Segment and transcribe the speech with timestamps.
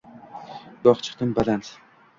[0.89, 1.73] Goh chiqdim baland